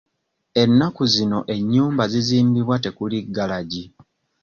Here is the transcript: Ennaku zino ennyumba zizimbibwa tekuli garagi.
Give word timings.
Ennaku 0.61 1.03
zino 1.13 1.39
ennyumba 1.55 2.03
zizimbibwa 2.13 2.75
tekuli 2.83 3.17
garagi. 3.35 3.83